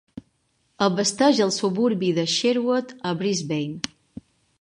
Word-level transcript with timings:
Abasteix 0.85 1.41
el 1.45 1.53
suburbi 1.57 2.09
de 2.19 2.25
Sherwood 2.37 2.95
a 3.11 3.13
Brisbane. 3.21 4.25